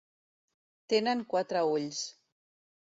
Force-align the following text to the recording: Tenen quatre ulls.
Tenen 0.95 1.23
quatre 1.35 1.65
ulls. 1.77 2.05